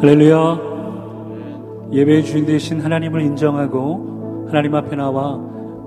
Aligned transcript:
할렐루야. 0.00 1.90
예배의 1.92 2.24
주인 2.24 2.46
되신 2.46 2.80
하나님을 2.80 3.20
인정하고 3.22 4.46
하나님 4.48 4.74
앞에 4.74 4.94
나와 4.94 5.40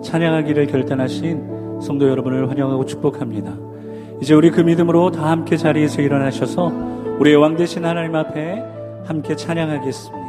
찬양하기를 0.03 0.67
결단하신 0.67 1.79
성도 1.81 2.09
여러분을 2.09 2.49
환영하고 2.49 2.85
축복합니다. 2.85 3.53
이제 4.21 4.33
우리 4.33 4.51
그 4.51 4.61
믿음으로 4.61 5.11
다 5.11 5.31
함께 5.31 5.55
자리에서 5.55 6.01
일어나셔서 6.01 6.71
우리의 7.19 7.37
왕 7.37 7.55
되신 7.55 7.85
하나님 7.85 8.15
앞에 8.15 8.61
함께 9.05 9.35
찬양하겠습니다. 9.35 10.21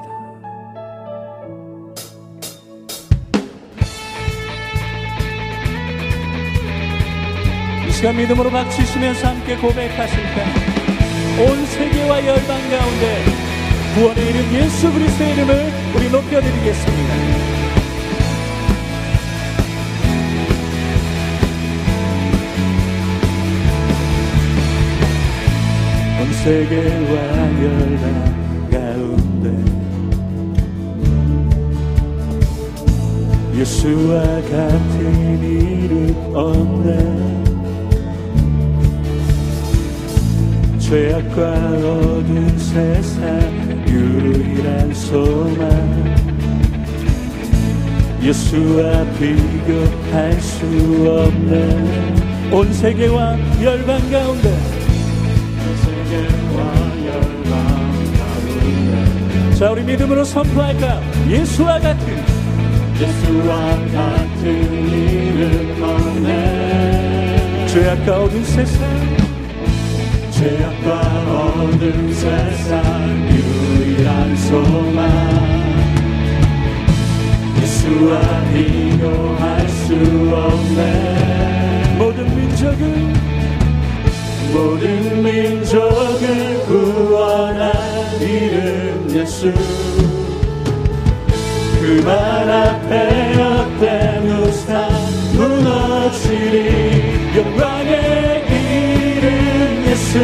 이 7.89 7.91
시간 7.91 8.17
믿음으로 8.17 8.51
박수시면서 8.51 9.27
함께 9.27 9.57
고백하실 9.57 10.19
때 10.21 10.73
온 11.41 11.64
세계와 11.64 12.27
열방 12.27 12.46
가운데 12.46 13.42
구원의 13.95 14.27
이름 14.27 14.55
예수 14.55 14.91
그리스도의 14.91 15.32
이름을 15.32 15.73
우리 15.95 16.11
높여드리겠습니다. 16.11 17.14
온 26.21 26.33
세계와 26.33 27.13
열방 27.63 28.05
가운데 28.71 29.45
예수와 33.59 34.22
같은 34.22 35.42
이름 35.42 36.34
없네 36.34 37.42
죄악과 40.78 41.41
어두운 41.45 42.59
세상 42.59 43.61
유일한 43.92 44.94
소망. 44.94 45.61
예수와 48.22 49.05
비교할 49.19 50.41
수 50.41 50.64
없는 50.64 52.50
온 52.50 52.72
세계와 52.72 53.36
열방 53.62 54.11
가운데. 54.11 54.48
세계와 55.83 56.58
열방 57.06 57.50
가운데. 58.14 59.55
자 59.56 59.70
우리 59.70 59.83
믿음으로 59.83 60.25
선포할까 60.25 61.03
예수와 61.28 61.78
같은. 61.78 62.22
예수와 62.98 63.77
같은 63.92 64.88
이름 64.88 65.83
없네. 65.83 67.66
죄악과 67.66 68.22
어두운 68.22 68.44
세상. 68.44 68.88
죄악과 70.31 71.00
어두운 71.28 72.14
세상 72.14 72.83
유일한 74.03 74.36
소망 74.36 75.08
예수와 77.61 78.20
비교할 78.53 79.69
수 79.69 79.94
없네. 80.34 81.94
모든 81.98 82.19
민족을 82.36 82.83
모든 84.53 85.22
민족을 85.22 86.64
구원한 86.67 87.72
이름 88.20 89.06
예수. 89.11 89.53
그 91.81 92.03
말 92.05 92.50
앞에 92.50 93.34
헛된 93.34 94.28
우상 94.31 94.89
무너지리 95.34 96.56
영광의 97.37 98.44
이름 98.48 99.84
예수 99.87 100.19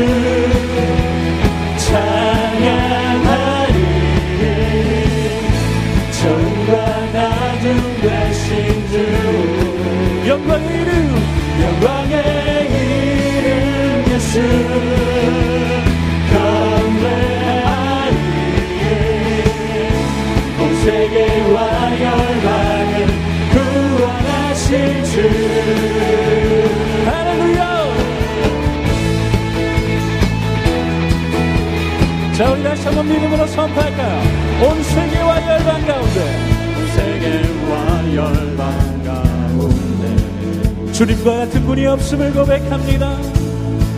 주님과 40.93 41.37
같은 41.37 41.65
분이 41.65 41.87
없음을 41.87 42.33
고백합니다. 42.33 43.17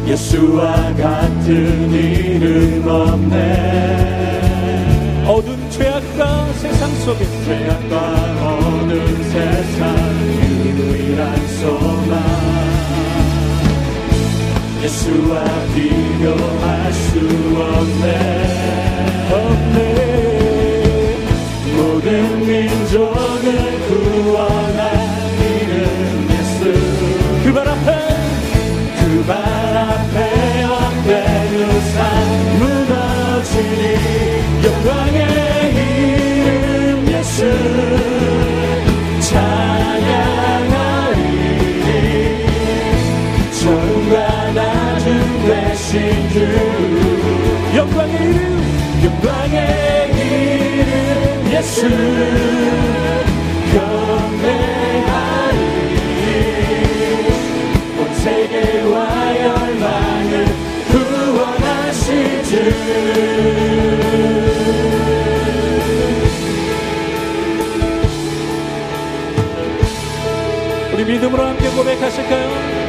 예수와 0.06 0.94
같은 0.96 1.90
이름 1.92 2.86
없네. 2.86 3.90
어두운 5.26 5.70
죄악과 5.70 6.52
세상 6.54 6.90
속에 6.96 7.24
죄악과 7.44 7.96
어두운 8.42 9.24
세상 9.24 9.96
유일한 10.76 11.46
소망. 11.60 12.20
예수와 14.82 15.44
비교할 15.74 16.92
수 16.92 17.18
없네. 17.56 18.06
없네. 19.32 19.78
모든 21.76 22.06
민족을 22.46 23.46
영광의 47.80 48.14
이름 48.14 48.62
영광의 49.04 50.10
이름 50.12 51.50
예수. 51.50 51.88
경배하리. 53.72 55.58
온 57.98 58.14
세계와 58.16 58.94
열방을 59.38 60.32
구원하실 60.90 62.44
주 62.44 62.50
우리 70.92 71.04
믿음으로 71.06 71.46
함께 71.46 71.70
고백하실까요? 71.70 72.79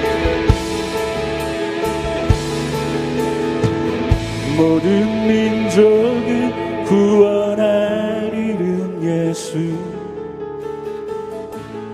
모든 4.61 5.27
민족을 5.27 6.53
구원할 6.85 8.31
이름 8.31 8.99
예수. 9.01 9.57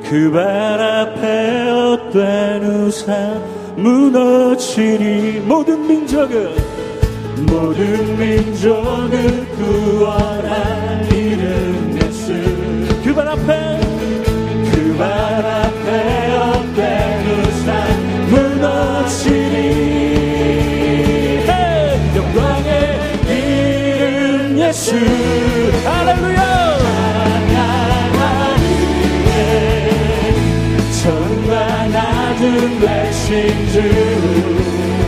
그 0.03 0.29
발 0.31 0.81
앞에 0.81 1.69
헛된 1.69 2.63
우상 2.63 3.41
무너지니 3.77 5.39
모든 5.45 5.87
민족을 5.87 6.55
모든 7.49 8.17
민족을 8.17 9.47
구원할 9.55 11.07
이름 11.13 11.66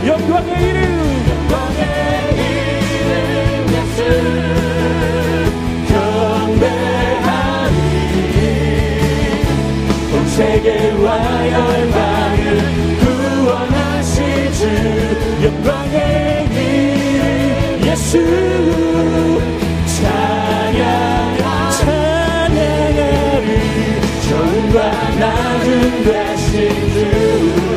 영광의 0.06 0.62
이름 0.62 0.80
영광의 1.28 1.82
이름. 2.38 3.18
예수 3.74 3.98
경배하니 5.88 7.74
온 10.12 10.14
세계와 10.28 11.06
열방을 11.50 12.40
구원하신 13.00 14.18
주 14.52 14.60
영광의 15.44 15.96
이름 16.52 17.24
예수 17.84 18.12
찬양 19.98 20.78
찬양하리 21.80 23.48
전과 24.28 24.76
나중 25.18 25.68
되신 26.04 26.48
주. 26.92 27.69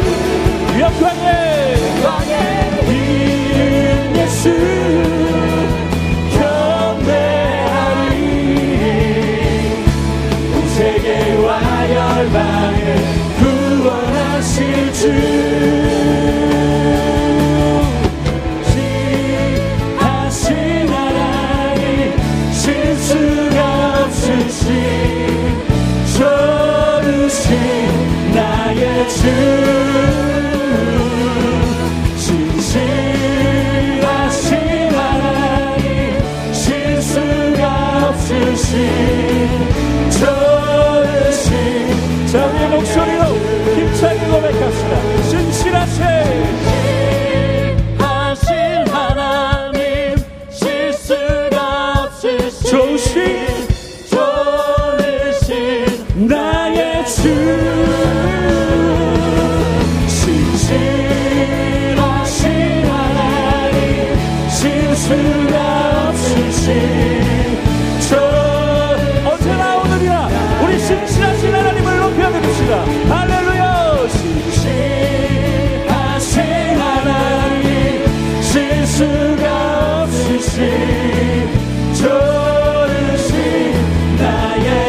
영광 1.01 1.42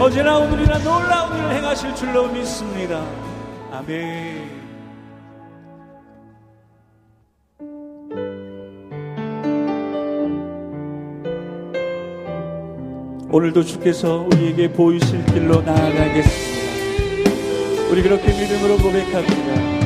어제나 0.00 0.38
오늘이나 0.38 0.78
놀라운 0.78 1.36
일을 1.36 1.56
행하실 1.56 1.94
줄로 1.94 2.26
믿습니다. 2.28 3.04
아멘. 3.70 4.48
오늘도 13.30 13.62
주께서 13.62 14.26
우리에게 14.32 14.72
보이실 14.72 15.22
길로 15.26 15.60
나아가겠습니다. 15.60 16.70
우리 17.90 18.02
그렇게 18.02 18.28
믿음으로 18.28 18.78
고백합니다. 18.78 19.79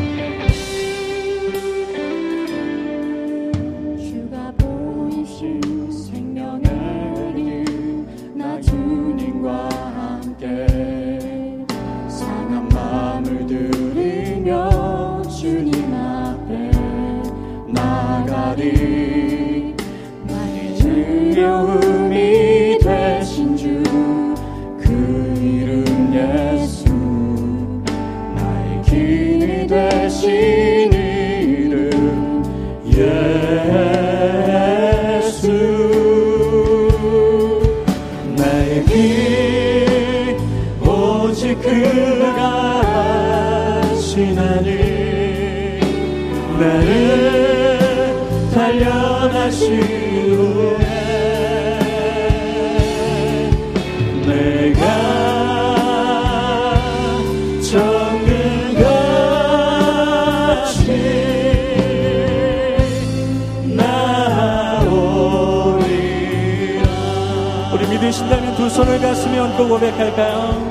손을 68.13 69.01
가슴에 69.01 69.39
얹고 69.39 69.69
고백할까요? 69.69 70.71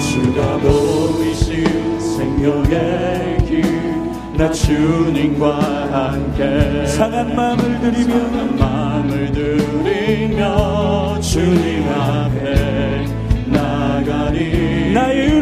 주가 0.00 0.56
보이신 0.58 2.00
생명의 2.00 3.38
길 3.46 3.92
나 4.34 4.50
주님과 4.50 5.58
함께 5.92 6.86
상한 6.86 7.36
마음을 7.36 7.80
들이며 7.80 8.12
상한 8.18 8.56
마음을 8.56 9.30
들이며 9.30 11.20
주님 11.20 11.88
앞에 11.88 13.04
나가리 13.46 14.92
나의 14.94 15.41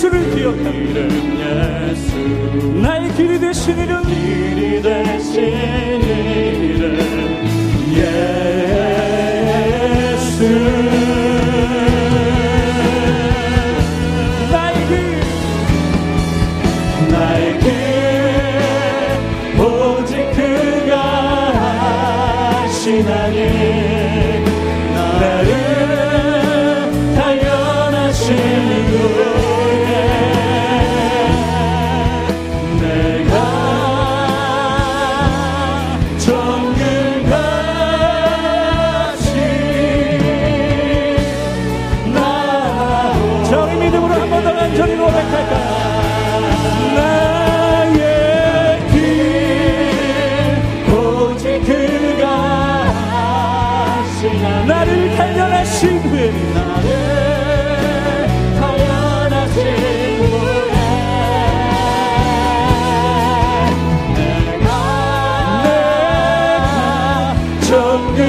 예수를 0.00 0.32
이름 0.32 1.10
예수. 1.38 2.16
나의 2.80 3.12
길이 3.14 3.38
이름. 3.38 4.02
길이 4.04 4.80
되 4.80 5.20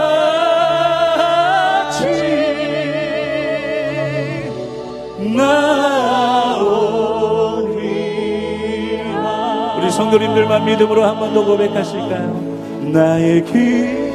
나오리라. 8.42 9.76
우리 9.78 9.90
성도님들만 9.92 10.64
믿음으로 10.64 11.04
한 11.04 11.18
번 11.20 11.32
더 11.34 11.44
고백하실까요? 11.44 12.90
나의 12.92 13.44
길 13.44 14.11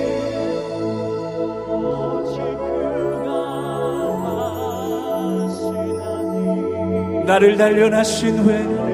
나를 7.28 7.58
단련하신 7.58 8.40
후에 8.40 8.88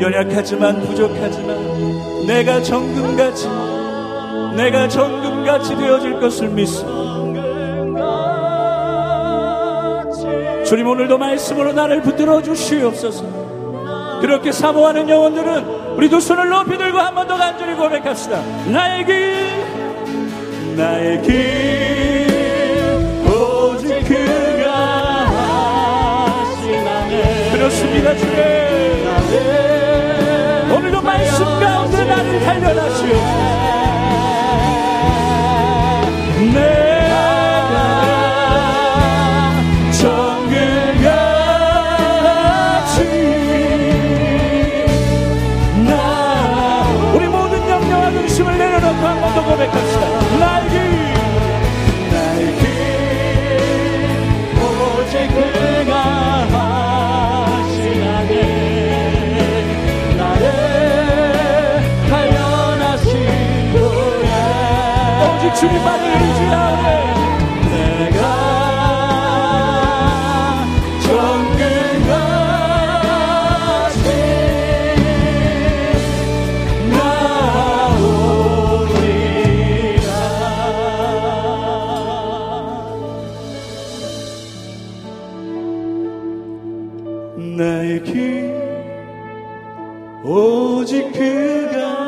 연약하지만 0.00 0.80
부족하지만 0.82 2.26
내가 2.26 2.62
정금같이 2.62 3.48
내가 4.56 4.88
정금같이 4.88 5.76
되어질 5.76 6.20
것을 6.20 6.48
믿습니다 6.48 6.96
주님 10.64 10.86
오늘도 10.88 11.16
말씀으로 11.16 11.72
나를 11.72 12.02
붙들어 12.02 12.42
주시옵소서. 12.42 13.24
그렇게 14.20 14.50
사모하는 14.50 15.08
영혼들은 15.08 15.64
우리 15.96 16.08
두 16.08 16.20
손을 16.20 16.48
높이 16.48 16.76
들고 16.76 16.98
한 16.98 17.14
번 17.14 17.28
더 17.28 17.36
간절히 17.36 17.76
고백합시다. 17.76 18.42
나의 18.72 19.06
길 19.06 19.75
나의 20.76 21.22
길 21.22 22.26
그렇습니다 27.52 28.14
주님. 28.16 28.36
오늘도 30.70 31.00
말씀 31.02 31.44
가운데 31.44 32.04
나를 32.04 32.60
내가 32.60 32.90
주님만을 65.54 66.04
의지하네 66.22 66.86
내가 67.70 68.20
정글같이 71.02 72.16
나오리라. 79.76 80.10
나의 87.56 88.02
길 88.02 88.52
오직 90.24 91.12
그가 91.12 92.05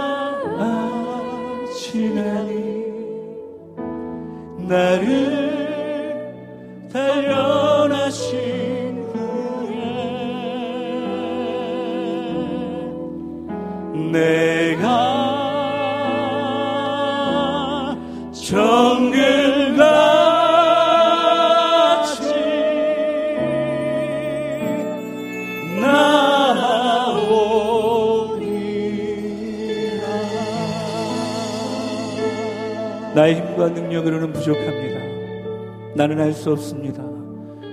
나를 4.69 5.38
나의 33.19 33.35
힘과 33.35 33.71
능력으로는 33.71 34.33
부족합니다. 34.33 35.01
나는 35.97 36.21
할 36.21 36.33
수 36.33 36.53
없습니다. 36.53 37.03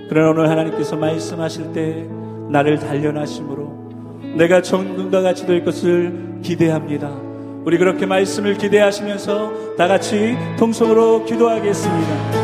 그러나 0.08 0.30
오늘 0.30 0.50
하나님께서 0.50 0.96
말씀하실 0.96 1.72
때 1.72 2.04
나를 2.50 2.80
단련하심으로 2.80 4.34
내가 4.36 4.60
정금과 4.60 5.22
같이 5.22 5.46
될 5.46 5.64
것을 5.64 6.40
기대합니다. 6.42 7.12
우리 7.64 7.78
그렇게 7.78 8.06
말씀을 8.06 8.58
기대하시면서 8.58 9.76
다 9.76 9.86
같이 9.86 10.36
통성으로 10.58 11.24
기도하겠습니다. 11.24 12.36